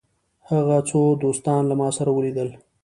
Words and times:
هغه 0.49 0.77
څو 0.89 0.99
دوستان 1.23 1.61
له 1.69 1.75
ما 1.79 1.89
سره 1.97 2.11
ولیدل. 2.13 2.49